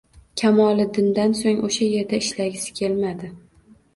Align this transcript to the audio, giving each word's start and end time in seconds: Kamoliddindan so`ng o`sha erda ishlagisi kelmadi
Kamoliddindan 0.41 1.35
so`ng 1.41 1.59
o`sha 1.69 1.89
erda 1.99 2.19
ishlagisi 2.27 2.73
kelmadi 2.79 3.29